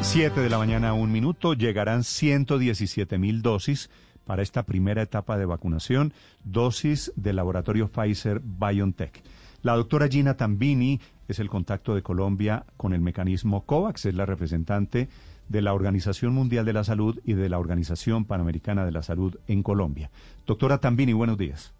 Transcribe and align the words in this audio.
7 0.00 0.40
de 0.40 0.48
la 0.48 0.58
mañana, 0.58 0.94
un 0.94 1.12
minuto, 1.12 1.54
llegarán 1.54 2.04
117 2.04 3.18
mil 3.18 3.42
dosis 3.42 3.90
para 4.24 4.42
esta 4.42 4.64
primera 4.64 5.02
etapa 5.02 5.36
de 5.36 5.44
vacunación, 5.44 6.12
dosis 6.44 7.12
del 7.16 7.36
laboratorio 7.36 7.88
Pfizer 7.88 8.40
BioNTech. 8.42 9.22
La 9.62 9.74
doctora 9.74 10.08
Gina 10.08 10.36
Tambini 10.36 11.00
es 11.26 11.40
el 11.40 11.48
contacto 11.48 11.94
de 11.94 12.02
Colombia 12.02 12.64
con 12.76 12.92
el 12.92 13.00
mecanismo 13.00 13.66
COVAX, 13.66 14.06
es 14.06 14.14
la 14.14 14.24
representante 14.24 15.08
de 15.48 15.62
la 15.62 15.74
Organización 15.74 16.32
Mundial 16.32 16.64
de 16.64 16.72
la 16.72 16.84
Salud 16.84 17.20
y 17.24 17.34
de 17.34 17.48
la 17.48 17.58
Organización 17.58 18.24
Panamericana 18.24 18.84
de 18.84 18.92
la 18.92 19.02
Salud 19.02 19.36
en 19.46 19.62
Colombia. 19.62 20.10
Doctora 20.46 20.78
Tambini, 20.78 21.12
buenos 21.12 21.38
días. 21.38 21.74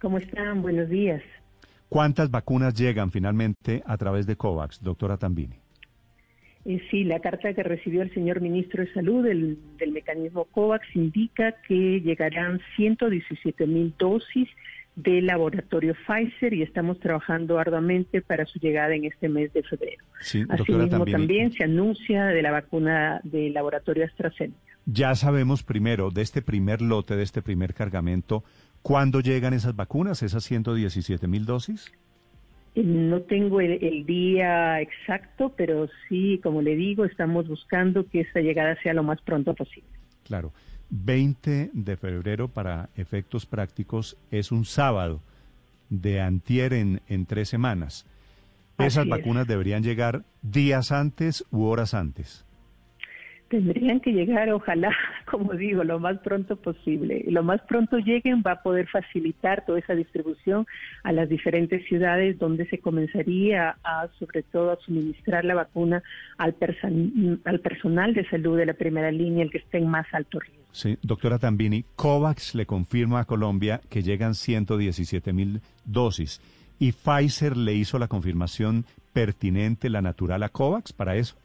¿Cómo 0.00 0.18
están? 0.18 0.62
Buenos 0.62 0.88
días. 0.88 1.22
¿Cuántas 1.88 2.30
vacunas 2.30 2.74
llegan 2.74 3.10
finalmente 3.10 3.82
a 3.86 3.96
través 3.96 4.26
de 4.26 4.36
COVAX, 4.36 4.82
doctora 4.82 5.16
Tambini? 5.16 5.63
Eh, 6.64 6.80
sí, 6.90 7.04
la 7.04 7.20
carta 7.20 7.52
que 7.52 7.62
recibió 7.62 8.02
el 8.02 8.12
señor 8.14 8.40
ministro 8.40 8.84
de 8.84 8.92
Salud 8.92 9.24
del, 9.24 9.58
mecanismo 9.92 10.44
COVAX 10.46 10.86
indica 10.94 11.52
que 11.68 12.00
llegarán 12.00 12.60
117 12.76 13.66
mil 13.66 13.94
dosis 13.98 14.48
del 14.96 15.26
laboratorio 15.26 15.94
Pfizer 16.06 16.54
y 16.54 16.62
estamos 16.62 17.00
trabajando 17.00 17.58
arduamente 17.58 18.22
para 18.22 18.46
su 18.46 18.58
llegada 18.60 18.94
en 18.94 19.04
este 19.04 19.28
mes 19.28 19.52
de 19.52 19.62
febrero. 19.62 20.04
Sí, 20.20 20.44
Asimismo, 20.48 21.04
también 21.04 21.52
se 21.52 21.64
anuncia 21.64 22.26
de 22.26 22.42
la 22.42 22.52
vacuna 22.52 23.20
del 23.24 23.52
laboratorio 23.52 24.04
AstraZeneca. 24.04 24.56
Ya 24.86 25.14
sabemos 25.16 25.62
primero 25.62 26.10
de 26.10 26.22
este 26.22 26.42
primer 26.42 26.80
lote, 26.80 27.16
de 27.16 27.24
este 27.24 27.42
primer 27.42 27.74
cargamento, 27.74 28.44
¿cuándo 28.82 29.20
llegan 29.20 29.52
esas 29.52 29.74
vacunas, 29.74 30.22
esas 30.22 30.44
117 30.44 31.26
mil 31.26 31.44
dosis? 31.44 31.92
No 32.74 33.22
tengo 33.22 33.60
el, 33.60 34.04
día 34.04 34.80
exacto, 34.80 35.52
pero 35.56 35.88
sí, 36.08 36.40
como 36.42 36.60
le 36.60 36.74
digo, 36.74 37.04
estamos 37.04 37.46
buscando 37.46 38.08
que 38.08 38.20
esta 38.20 38.40
llegada 38.40 38.76
sea 38.82 38.94
lo 38.94 39.04
más 39.04 39.20
pronto 39.22 39.54
posible. 39.54 39.88
Claro. 40.24 40.52
20 40.90 41.70
de 41.72 41.96
febrero 41.96 42.48
para 42.48 42.90
efectos 42.96 43.46
prácticos 43.46 44.16
es 44.30 44.52
un 44.52 44.64
sábado 44.64 45.20
de 45.88 46.20
antier 46.20 46.72
en, 46.72 47.00
en 47.08 47.26
tres 47.26 47.48
semanas. 47.48 48.06
¿Esas 48.78 49.06
vacunas 49.06 49.46
deberían 49.46 49.82
llegar 49.82 50.24
días 50.42 50.90
antes 50.90 51.44
u 51.52 51.64
horas 51.64 51.94
antes? 51.94 52.44
Tendrían 53.54 54.00
que 54.00 54.12
llegar, 54.12 54.50
ojalá, 54.50 54.90
como 55.30 55.52
digo, 55.52 55.84
lo 55.84 56.00
más 56.00 56.18
pronto 56.18 56.56
posible. 56.56 57.24
Lo 57.28 57.44
más 57.44 57.60
pronto 57.62 57.98
lleguen 57.98 58.42
va 58.44 58.52
a 58.52 58.62
poder 58.62 58.88
facilitar 58.88 59.64
toda 59.64 59.78
esa 59.78 59.94
distribución 59.94 60.66
a 61.04 61.12
las 61.12 61.28
diferentes 61.28 61.86
ciudades 61.86 62.36
donde 62.38 62.66
se 62.66 62.78
comenzaría 62.78 63.76
a, 63.84 64.08
sobre 64.18 64.42
todo, 64.42 64.72
a 64.72 64.76
suministrar 64.84 65.44
la 65.44 65.54
vacuna 65.54 66.02
al, 66.36 66.56
al 67.44 67.60
personal 67.60 68.14
de 68.14 68.28
salud 68.28 68.56
de 68.56 68.66
la 68.66 68.74
primera 68.74 69.12
línea, 69.12 69.44
el 69.44 69.50
que 69.50 69.58
esté 69.58 69.78
en 69.78 69.88
más 69.88 70.06
alto 70.12 70.40
riesgo. 70.40 70.64
Sí, 70.72 70.98
doctora 71.02 71.38
Tambini, 71.38 71.84
COVAX 71.94 72.56
le 72.56 72.66
confirma 72.66 73.20
a 73.20 73.24
Colombia 73.24 73.80
que 73.88 74.02
llegan 74.02 74.34
117 74.34 75.32
mil 75.32 75.60
dosis 75.84 76.40
y 76.80 76.90
Pfizer 76.90 77.56
le 77.56 77.74
hizo 77.74 78.00
la 78.00 78.08
confirmación 78.08 78.84
pertinente, 79.12 79.88
la 79.90 80.02
natural 80.02 80.42
a 80.42 80.48
COVAX 80.48 80.92
para 80.92 81.14
eso. 81.14 81.36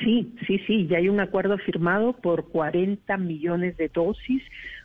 Sí, 0.00 0.32
sí, 0.46 0.58
sí, 0.66 0.86
ya 0.86 0.98
hay 0.98 1.08
un 1.08 1.20
acuerdo 1.20 1.58
firmado 1.58 2.12
por 2.12 2.48
40 2.48 3.16
millones 3.16 3.76
de 3.76 3.88
dosis 3.88 4.42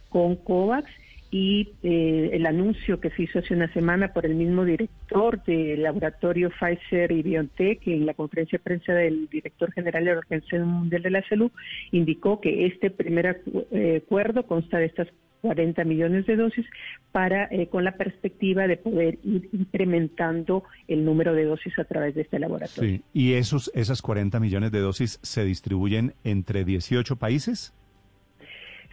con 0.09 0.35
COVAX 0.35 0.89
y 1.31 1.69
eh, 1.81 2.31
el 2.33 2.45
anuncio 2.45 2.99
que 2.99 3.09
se 3.11 3.23
hizo 3.23 3.39
hace 3.39 3.53
una 3.53 3.71
semana 3.71 4.11
por 4.11 4.25
el 4.25 4.35
mismo 4.35 4.65
director 4.65 5.41
del 5.43 5.83
laboratorio 5.83 6.49
Pfizer 6.49 7.09
y 7.13 7.23
BioNTech 7.23 7.87
en 7.87 8.05
la 8.05 8.13
conferencia 8.13 8.57
de 8.57 8.63
prensa 8.63 8.93
del 8.93 9.29
director 9.29 9.71
general 9.71 10.03
de 10.03 10.11
la 10.11 10.19
Organización 10.19 10.67
Mundial 10.67 11.01
de 11.01 11.09
la 11.09 11.27
Salud 11.29 11.49
indicó 11.91 12.41
que 12.41 12.65
este 12.65 12.91
primer 12.91 13.43
eh, 13.71 14.01
acuerdo 14.05 14.43
consta 14.43 14.77
de 14.77 14.87
estas 14.87 15.07
40 15.41 15.83
millones 15.83 16.25
de 16.25 16.35
dosis 16.35 16.65
para 17.11 17.45
eh, 17.45 17.67
con 17.67 17.83
la 17.83 17.93
perspectiva 17.97 18.67
de 18.67 18.77
poder 18.77 19.19
ir 19.23 19.49
incrementando 19.51 20.63
el 20.87 21.03
número 21.03 21.33
de 21.33 21.45
dosis 21.45 21.77
a 21.79 21.83
través 21.83 22.15
de 22.15 22.21
este 22.21 22.39
laboratorio. 22.39 22.97
Sí. 22.97 23.03
¿Y 23.13 23.33
esos 23.33 23.71
esas 23.73 24.01
40 24.01 24.39
millones 24.39 24.71
de 24.71 24.79
dosis 24.79 25.19
se 25.21 25.43
distribuyen 25.43 26.13
entre 26.23 26.63
18 26.63 27.15
países? 27.17 27.73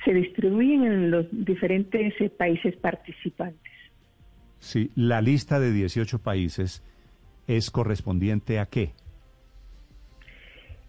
Se 0.05 0.15
distribuyen 0.15 0.85
en 0.85 1.11
los 1.11 1.27
diferentes 1.31 2.15
eh, 2.21 2.31
países 2.31 2.77
participantes. 2.77 3.73
Sí, 4.59 4.91
la 4.97 5.21
lista 5.21 5.61
de 5.61 5.73
18 5.73 6.21
países 6.21 6.83
es 7.47 7.71
correspondiente 7.71 8.59
a 8.59 8.67
qué? 8.67 8.93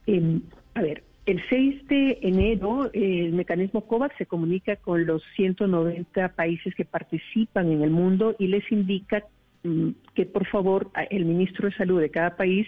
Em, 0.08 0.42
a 0.74 0.82
ver, 0.82 1.04
el 1.30 1.44
6 1.48 1.88
de 1.88 2.18
enero, 2.24 2.90
el 2.92 3.34
mecanismo 3.34 3.86
COVAX 3.86 4.16
se 4.18 4.26
comunica 4.26 4.78
con 4.78 5.06
los 5.06 5.22
190 5.36 6.30
países 6.30 6.74
que 6.74 6.86
participan 6.86 7.72
en 7.72 7.84
el 7.84 7.92
mundo 7.92 8.36
y 8.40 8.48
les 8.48 8.64
indica 8.72 9.24
mm, 9.64 9.90
que 10.16 10.26
por 10.26 10.48
favor 10.48 10.90
el 11.12 11.26
ministro 11.26 11.70
de 11.70 11.76
Salud 11.76 12.02
de 12.02 12.10
cada 12.10 12.36
país 12.36 12.66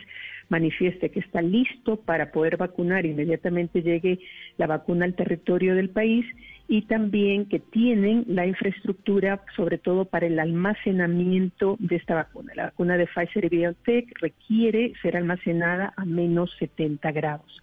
manifieste 0.49 1.09
que 1.09 1.21
está 1.21 1.41
listo 1.41 1.95
para 2.01 2.31
poder 2.31 2.57
vacunar 2.57 3.05
inmediatamente 3.07 3.81
llegue 3.81 4.19
la 4.57 4.67
vacuna 4.67 5.05
al 5.05 5.15
territorio 5.15 5.73
del 5.73 5.89
país 5.89 6.25
y 6.67 6.83
también 6.83 7.47
que 7.47 7.59
tienen 7.59 8.25
la 8.27 8.45
infraestructura, 8.45 9.41
sobre 9.55 9.79
todo 9.79 10.05
para 10.05 10.27
el 10.27 10.39
almacenamiento 10.39 11.77
de 11.79 11.95
esta 11.95 12.13
vacuna. 12.13 12.53
La 12.55 12.65
vacuna 12.65 12.95
de 12.97 13.07
Pfizer 13.07 13.45
y 13.45 13.49
BioNTech 13.49 14.21
requiere 14.21 14.93
ser 15.01 15.17
almacenada 15.17 15.93
a 15.97 16.05
menos 16.05 16.55
70 16.59 17.11
grados. 17.11 17.61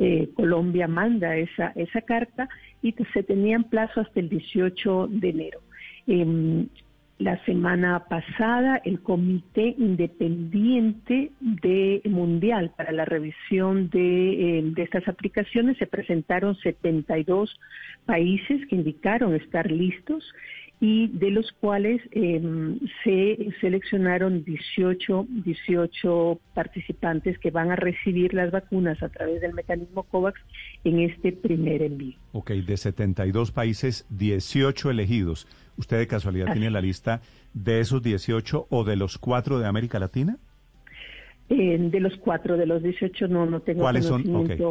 Eh, 0.00 0.28
Colombia 0.34 0.86
manda 0.86 1.36
esa, 1.36 1.72
esa 1.74 2.00
carta 2.02 2.48
y 2.82 2.94
se 3.12 3.24
tenía 3.24 3.56
en 3.56 3.64
plazo 3.64 4.00
hasta 4.00 4.20
el 4.20 4.28
18 4.28 5.08
de 5.10 5.28
enero. 5.28 5.60
Em, 6.06 6.68
la 7.18 7.44
semana 7.44 8.04
pasada, 8.08 8.80
el 8.84 9.00
Comité 9.00 9.74
Independiente 9.76 11.32
de 11.40 12.00
Mundial 12.04 12.70
para 12.76 12.92
la 12.92 13.04
revisión 13.06 13.90
de, 13.90 14.58
em, 14.58 14.72
de, 14.72 14.84
estas 14.84 15.08
aplicaciones 15.08 15.76
se 15.78 15.88
presentaron 15.88 16.54
72 16.54 17.58
países 18.06 18.64
que 18.68 18.76
indicaron 18.76 19.34
estar 19.34 19.68
listos 19.68 20.32
y 20.80 21.08
de 21.08 21.30
los 21.30 21.50
cuales 21.52 22.00
em, 22.12 22.78
se 23.02 23.48
seleccionaron 23.60 24.44
18, 24.44 25.26
18 25.28 26.40
participantes 26.54 27.38
que 27.38 27.50
van 27.50 27.70
a 27.70 27.76
recibir 27.76 28.32
las 28.32 28.50
vacunas 28.50 29.02
a 29.02 29.08
través 29.08 29.40
del 29.40 29.54
mecanismo 29.54 30.04
COVAX 30.04 30.40
en 30.84 31.00
este 31.00 31.32
primer 31.32 31.82
envío. 31.82 32.16
Ok, 32.32 32.50
de 32.52 32.76
72 32.76 33.50
países, 33.50 34.06
18 34.10 34.90
elegidos. 34.90 35.48
¿Usted 35.76 35.98
de 35.98 36.06
casualidad 36.06 36.52
tiene 36.52 36.70
la 36.70 36.80
lista 36.80 37.22
de 37.54 37.80
esos 37.80 38.02
18 38.02 38.66
o 38.70 38.84
de 38.84 38.96
los 38.96 39.18
cuatro 39.18 39.58
de 39.58 39.66
América 39.66 39.98
Latina? 39.98 40.38
De 41.48 42.00
los 42.00 42.14
cuatro, 42.16 42.56
de 42.56 42.66
los 42.66 42.82
18 42.82 43.28
no, 43.28 43.46
no 43.46 43.60
tengo 43.60 43.80
¿Cuáles 43.80 44.04
son, 44.04 44.22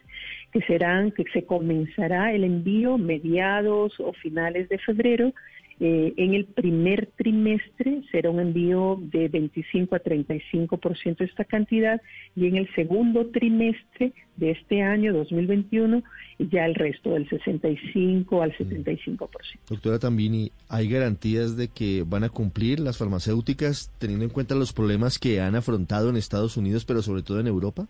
que 0.52 0.60
serán 0.62 1.12
que 1.12 1.24
se 1.32 1.44
comenzará 1.44 2.32
el 2.32 2.44
envío 2.44 2.98
mediados 2.98 3.98
o 4.00 4.12
finales 4.12 4.68
de 4.68 4.78
febrero 4.78 5.32
eh, 5.82 6.12
en 6.18 6.34
el 6.34 6.44
primer 6.44 7.06
trimestre 7.16 8.02
será 8.10 8.28
un 8.28 8.38
envío 8.38 8.98
de 9.00 9.28
25 9.28 9.94
a 9.94 10.02
35% 10.02 11.16
de 11.16 11.24
esta 11.24 11.44
cantidad 11.44 12.02
y 12.36 12.46
en 12.46 12.56
el 12.56 12.72
segundo 12.74 13.26
trimestre 13.28 14.12
de 14.36 14.50
este 14.50 14.82
año 14.82 15.14
2021 15.14 16.02
ya 16.38 16.66
el 16.66 16.74
resto 16.74 17.10
del 17.10 17.26
65 17.30 18.42
al 18.42 18.52
75%. 18.56 19.28
Doctora 19.70 19.98
Tambini, 19.98 20.52
¿hay 20.68 20.86
garantías 20.88 21.56
de 21.56 21.68
que 21.68 22.04
van 22.06 22.24
a 22.24 22.28
cumplir 22.28 22.78
las 22.78 22.98
farmacéuticas 22.98 23.90
teniendo 23.98 24.26
en 24.26 24.30
cuenta 24.30 24.54
los 24.54 24.74
problemas 24.74 25.18
que 25.18 25.40
han 25.40 25.54
afrontado 25.54 26.10
en 26.10 26.16
Estados 26.16 26.58
Unidos, 26.58 26.84
pero 26.84 27.00
sobre 27.00 27.22
todo 27.22 27.40
en 27.40 27.46
Europa? 27.46 27.88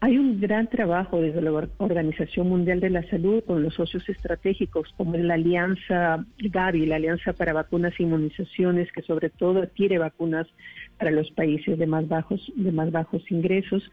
Hay 0.00 0.16
un 0.16 0.40
gran 0.40 0.68
trabajo 0.68 1.20
desde 1.20 1.42
la 1.42 1.50
Organización 1.78 2.48
Mundial 2.48 2.78
de 2.78 2.88
la 2.88 3.02
Salud 3.10 3.42
con 3.44 3.64
los 3.64 3.74
socios 3.74 4.08
estratégicos 4.08 4.94
como 4.96 5.16
la 5.16 5.34
Alianza 5.34 6.24
Gavi, 6.38 6.86
la 6.86 6.96
Alianza 6.96 7.32
para 7.32 7.52
Vacunas 7.52 7.92
e 7.98 8.04
Inmunizaciones, 8.04 8.92
que 8.92 9.02
sobre 9.02 9.28
todo 9.28 9.60
adquiere 9.60 9.98
vacunas 9.98 10.46
para 10.98 11.10
los 11.10 11.28
países 11.32 11.76
de 11.76 11.86
más 11.88 12.06
bajos, 12.06 12.40
de 12.54 12.70
más 12.70 12.92
bajos 12.92 13.28
ingresos 13.28 13.90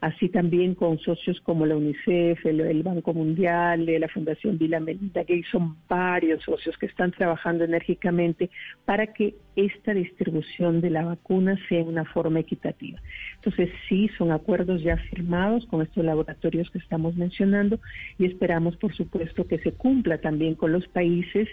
así 0.00 0.28
también 0.28 0.74
con 0.74 0.98
socios 0.98 1.40
como 1.40 1.66
la 1.66 1.76
UNICEF, 1.76 2.44
el, 2.46 2.82
Banco 2.82 3.14
Mundial, 3.14 3.86
la 3.86 4.08
Fundación 4.08 4.58
Vila 4.58 4.80
Melinda 4.80 5.20
Gates, 5.20 5.46
son 5.50 5.76
varios 5.88 6.42
socios 6.42 6.76
que 6.78 6.86
están 6.86 7.12
trabajando 7.12 7.64
enérgicamente 7.64 8.50
para 8.84 9.08
que 9.08 9.34
esta 9.56 9.94
distribución 9.94 10.80
de 10.80 10.90
la 10.90 11.04
vacuna 11.04 11.58
sea 11.68 11.82
una 11.82 12.04
forma 12.04 12.40
equitativa. 12.40 13.00
Entonces, 13.46 13.72
sí, 13.88 14.10
son 14.18 14.32
acuerdos 14.32 14.82
ya 14.82 14.96
firmados 14.96 15.66
con 15.66 15.80
estos 15.80 16.04
laboratorios 16.04 16.68
que 16.70 16.78
estamos 16.78 17.14
mencionando 17.14 17.78
y 18.18 18.24
esperamos, 18.24 18.76
por 18.76 18.92
supuesto, 18.92 19.46
que 19.46 19.58
se 19.58 19.70
cumpla 19.70 20.18
también 20.18 20.56
con 20.56 20.72
los 20.72 20.88
países 20.88 21.48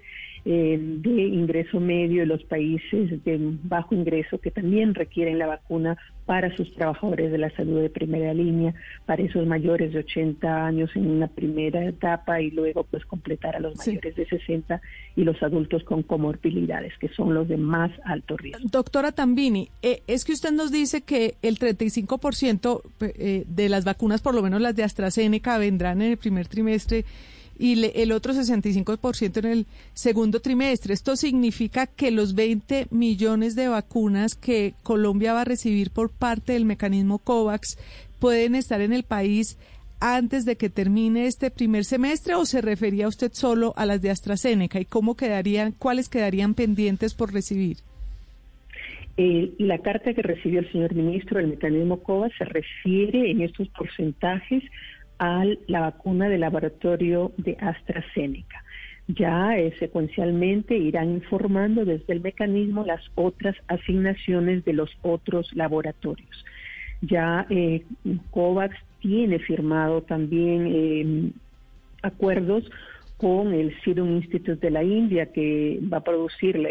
eh, 0.45 0.77
de 0.77 1.21
ingreso 1.21 1.79
medio 1.79 2.23
y 2.23 2.25
los 2.25 2.43
países 2.45 3.23
de 3.23 3.39
bajo 3.63 3.93
ingreso 3.93 4.39
que 4.39 4.51
también 4.51 4.93
requieren 4.95 5.37
la 5.37 5.45
vacuna 5.45 5.95
para 6.25 6.55
sus 6.55 6.73
trabajadores 6.73 7.31
de 7.31 7.37
la 7.37 7.49
salud 7.51 7.81
de 7.81 7.89
primera 7.89 8.33
línea, 8.33 8.73
para 9.05 9.23
esos 9.23 9.45
mayores 9.45 9.93
de 9.93 9.99
80 9.99 10.65
años 10.65 10.89
en 10.95 11.09
una 11.09 11.27
primera 11.27 11.85
etapa 11.85 12.41
y 12.41 12.49
luego 12.51 12.83
pues 12.83 13.05
completar 13.05 13.55
a 13.55 13.59
los 13.59 13.77
mayores 13.77 14.15
de 14.15 14.25
60 14.25 14.81
y 15.15 15.23
los 15.23 15.41
adultos 15.43 15.83
con 15.83 16.03
comorbilidades, 16.03 16.93
que 16.99 17.09
son 17.09 17.33
los 17.33 17.47
de 17.47 17.57
más 17.57 17.91
alto 18.03 18.35
riesgo. 18.35 18.67
Doctora 18.69 19.11
Tambini, 19.11 19.69
eh, 19.81 20.01
es 20.07 20.25
que 20.25 20.31
usted 20.33 20.51
nos 20.51 20.71
dice 20.71 21.01
que 21.01 21.35
el 21.41 21.59
30 21.59 21.82
65% 21.83 22.81
eh, 23.01 23.43
de 23.47 23.69
las 23.69 23.83
vacunas, 23.83 24.21
por 24.21 24.35
lo 24.35 24.41
menos 24.41 24.61
las 24.61 24.75
de 24.75 24.83
AstraZeneca, 24.83 25.57
vendrán 25.57 26.01
en 26.01 26.11
el 26.11 26.17
primer 26.17 26.47
trimestre 26.47 27.05
y 27.57 27.85
el 27.85 28.11
otro 28.11 28.33
65% 28.33 29.37
en 29.37 29.45
el 29.45 29.67
segundo 29.93 30.39
trimestre. 30.39 30.93
Esto 30.93 31.15
significa 31.15 31.87
que 31.87 32.11
los 32.11 32.33
20 32.33 32.87
millones 32.89 33.55
de 33.55 33.67
vacunas 33.67 34.35
que 34.35 34.73
Colombia 34.83 35.33
va 35.33 35.41
a 35.41 35.45
recibir 35.45 35.91
por 35.91 36.09
parte 36.09 36.53
del 36.53 36.65
mecanismo 36.65 37.19
COVAX 37.19 37.77
pueden 38.19 38.55
estar 38.55 38.81
en 38.81 38.93
el 38.93 39.03
país 39.03 39.57
antes 39.99 40.43
de 40.43 40.57
que 40.57 40.69
termine 40.69 41.27
este 41.27 41.49
primer 41.49 41.85
semestre 41.85 42.35
o 42.35 42.45
se 42.45 42.61
refería 42.61 43.07
usted 43.07 43.31
solo 43.33 43.73
a 43.77 43.85
las 43.85 44.01
de 44.01 44.09
AstraZeneca 44.09 44.79
y 44.79 44.85
cómo 44.85 45.15
quedarían, 45.15 45.71
cuáles 45.71 46.09
quedarían 46.09 46.55
pendientes 46.55 47.13
por 47.13 47.31
recibir? 47.31 47.77
Eh, 49.17 49.53
la 49.59 49.77
carta 49.79 50.13
que 50.13 50.21
recibió 50.21 50.59
el 50.59 50.71
señor 50.71 50.95
ministro 50.95 51.37
del 51.37 51.49
mecanismo 51.49 52.01
COVAX 52.01 52.35
se 52.37 52.45
refiere 52.45 53.29
en 53.29 53.41
estos 53.41 53.67
porcentajes 53.69 54.63
a 55.19 55.45
la 55.67 55.79
vacuna 55.81 56.29
del 56.29 56.41
laboratorio 56.41 57.31
de 57.37 57.55
AstraZeneca. 57.59 58.63
Ya 59.07 59.57
eh, 59.57 59.73
secuencialmente 59.79 60.77
irán 60.77 61.11
informando 61.11 61.83
desde 61.83 62.13
el 62.13 62.21
mecanismo 62.21 62.85
las 62.85 63.01
otras 63.15 63.55
asignaciones 63.67 64.63
de 64.63 64.73
los 64.73 64.89
otros 65.01 65.53
laboratorios. 65.53 66.45
Ya 67.01 67.45
eh, 67.49 67.83
COVAX 68.31 68.75
tiene 69.01 69.39
firmado 69.39 70.03
también 70.03 70.67
eh, 70.73 71.31
acuerdos 72.01 72.69
con 73.23 73.53
el 73.53 73.73
Serum 73.85 74.17
Institute 74.17 74.57
de 74.57 74.69
la 74.69 74.83
India, 74.83 75.31
que 75.31 75.79
va 75.81 75.99
a 75.99 76.03
producir 76.03 76.59
la, 76.59 76.69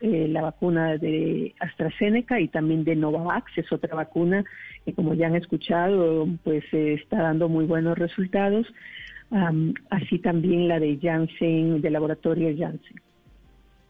eh, 0.00 0.28
la, 0.28 0.40
vacuna 0.40 0.96
de 0.96 1.54
AstraZeneca 1.60 2.40
y 2.40 2.48
también 2.48 2.84
de 2.84 2.96
Novavax, 2.96 3.58
es 3.58 3.70
otra 3.70 3.94
vacuna 3.94 4.42
que 4.86 4.94
como 4.94 5.12
ya 5.12 5.26
han 5.26 5.36
escuchado, 5.36 6.26
pues 6.42 6.64
está 6.72 7.20
dando 7.20 7.50
muy 7.50 7.66
buenos 7.66 7.98
resultados, 7.98 8.66
así 9.90 10.18
también 10.20 10.68
la 10.68 10.80
de 10.80 10.98
Janssen, 11.02 11.82
del 11.82 11.92
laboratorio 11.92 12.48
Janssen. 12.56 12.96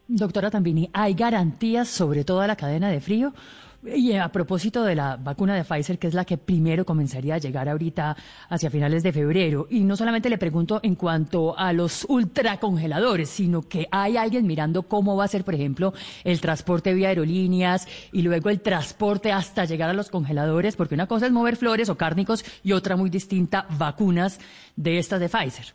Doctora 0.09 0.51
Tambini, 0.51 0.91
¿hay 0.93 1.15
garantías 1.15 1.87
sobre 1.87 2.25
toda 2.25 2.49
la 2.49 2.57
cadena 2.57 2.91
de 2.91 3.01
frío? 3.01 3.33
Y 3.83 4.13
a 4.13 4.29
propósito 4.29 4.85
de 4.85 4.95
la 4.95 5.17
vacuna 5.17 5.55
de 5.55 5.65
Pfizer, 5.65 5.99
que 5.99 6.07
es 6.07 6.13
la 6.13 6.27
que 6.27 6.37
primero 6.37 6.85
comenzaría 6.85 7.37
a 7.37 7.39
llegar 7.39 7.67
ahorita 7.67 8.15
hacia 8.51 8.69
finales 8.69 9.03
de 9.03 9.11
febrero, 9.11 9.67
y 9.71 9.81
no 9.81 9.97
solamente 9.97 10.29
le 10.29 10.37
pregunto 10.37 10.81
en 10.83 10.97
cuanto 10.97 11.59
a 11.59 11.73
los 11.73 12.05
ultracongeladores, 12.07 13.31
sino 13.31 13.63
que 13.63 13.89
hay 13.91 14.19
alguien 14.19 14.47
mirando 14.47 14.83
cómo 14.83 15.17
va 15.17 15.25
a 15.25 15.29
ser, 15.29 15.45
por 15.45 15.55
ejemplo, 15.55 15.95
el 16.25 16.43
transporte 16.43 16.93
vía 16.93 17.09
aerolíneas 17.09 17.89
y 18.13 18.21
luego 18.21 18.51
el 18.51 18.61
transporte 18.61 19.33
hasta 19.33 19.65
llegar 19.65 19.89
a 19.89 19.95
los 19.95 20.11
congeladores, 20.11 20.77
porque 20.77 20.95
una 20.95 21.07
cosa 21.07 21.25
es 21.25 21.33
mover 21.33 21.57
flores 21.57 21.89
o 21.89 21.97
cárnicos 21.97 22.45
y 22.63 22.73
otra 22.73 22.97
muy 22.97 23.09
distinta, 23.09 23.67
vacunas 23.79 24.41
de 24.77 24.99
estas 24.99 25.21
de 25.21 25.31
Pfizer. 25.31 25.67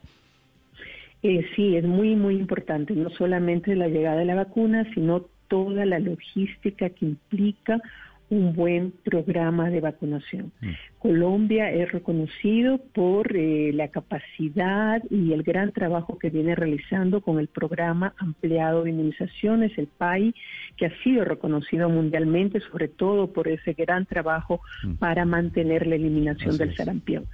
Eh, 1.23 1.43
sí, 1.55 1.75
es 1.75 1.85
muy, 1.85 2.15
muy 2.15 2.35
importante, 2.35 2.93
no 2.93 3.09
solamente 3.09 3.75
la 3.75 3.87
llegada 3.87 4.17
de 4.17 4.25
la 4.25 4.35
vacuna, 4.35 4.87
sino 4.93 5.25
toda 5.47 5.85
la 5.85 5.99
logística 5.99 6.89
que 6.89 7.05
implica 7.05 7.81
un 8.29 8.55
buen 8.55 8.91
programa 9.03 9.69
de 9.69 9.81
vacunación. 9.81 10.51
Mm. 10.59 10.69
Colombia 10.99 11.71
es 11.71 11.91
reconocido 11.91 12.79
por 12.79 13.35
eh, 13.35 13.71
la 13.73 13.89
capacidad 13.89 15.03
y 15.11 15.31
el 15.33 15.43
gran 15.43 15.71
trabajo 15.71 16.17
que 16.17 16.31
viene 16.31 16.55
realizando 16.55 17.21
con 17.21 17.39
el 17.39 17.47
programa 17.47 18.15
ampliado 18.17 18.83
de 18.83 18.89
inmunizaciones, 18.89 19.77
el 19.77 19.87
PAI, 19.87 20.33
que 20.75 20.87
ha 20.87 21.03
sido 21.03 21.23
reconocido 21.23 21.87
mundialmente, 21.89 22.59
sobre 22.61 22.87
todo 22.87 23.31
por 23.31 23.47
ese 23.47 23.73
gran 23.73 24.05
trabajo 24.05 24.61
mm. 24.83 24.93
para 24.95 25.25
mantener 25.25 25.85
la 25.85 25.95
eliminación 25.95 26.57
del 26.57 26.75
sarampión. 26.75 27.25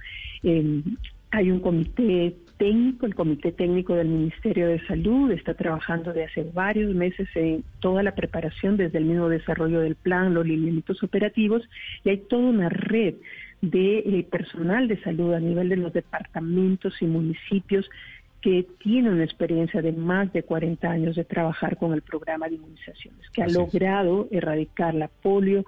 Eh, 0.42 0.82
hay 1.30 1.50
un 1.50 1.60
comité 1.60 2.36
técnico, 2.62 3.06
el 3.06 3.16
comité 3.16 3.50
técnico 3.50 3.96
del 3.96 4.06
Ministerio 4.06 4.68
de 4.68 4.78
Salud 4.86 5.32
está 5.32 5.54
trabajando 5.54 6.12
de 6.12 6.26
hace 6.26 6.44
varios 6.44 6.94
meses 6.94 7.28
en 7.34 7.64
toda 7.80 8.04
la 8.04 8.14
preparación, 8.14 8.76
desde 8.76 8.98
el 8.98 9.04
mismo 9.04 9.28
desarrollo 9.28 9.80
del 9.80 9.96
plan, 9.96 10.32
los 10.32 10.46
lineamientos 10.46 11.02
operativos, 11.02 11.68
y 12.04 12.10
hay 12.10 12.18
toda 12.18 12.42
una 12.44 12.68
red 12.68 13.14
de 13.62 13.98
eh, 13.98 14.26
personal 14.30 14.86
de 14.86 15.02
salud 15.02 15.32
a 15.32 15.40
nivel 15.40 15.70
de 15.70 15.76
los 15.76 15.92
departamentos 15.92 16.94
y 17.02 17.06
municipios 17.06 17.90
que 18.40 18.64
tiene 18.78 19.10
una 19.10 19.24
experiencia 19.24 19.82
de 19.82 19.90
más 19.90 20.32
de 20.32 20.44
40 20.44 20.88
años 20.88 21.16
de 21.16 21.24
trabajar 21.24 21.76
con 21.76 21.92
el 21.92 22.02
programa 22.02 22.46
de 22.48 22.54
inmunizaciones, 22.54 23.28
que 23.30 23.42
ha 23.42 23.48
logrado 23.48 24.28
erradicar 24.30 24.94
la 24.94 25.08
polio, 25.08 25.64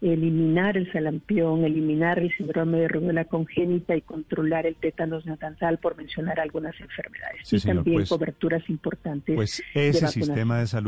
eliminar 0.00 0.76
el 0.76 0.90
salampión, 0.92 1.64
eliminar 1.64 2.18
el 2.18 2.32
síndrome 2.36 2.78
de 2.78 2.88
rubiola 2.88 3.24
congénita 3.24 3.96
y 3.96 4.02
controlar 4.02 4.66
el 4.66 4.76
tétanos 4.76 5.26
neonatal, 5.26 5.78
por 5.78 5.96
mencionar 5.96 6.38
algunas 6.38 6.78
enfermedades. 6.80 7.52
y 7.52 7.60
también 7.60 7.96
pues, 7.96 8.08
coberturas 8.08 8.68
importantes. 8.68 9.34
Pues 9.34 9.62
ese 9.74 10.06
sistema 10.08 10.60
de 10.60 10.66
salud 10.66 10.86